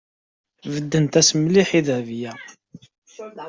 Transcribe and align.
Beddent-as 0.71 1.29
mliḥ 1.39 1.69
i 1.79 1.81
Dahbiya. 1.87 2.33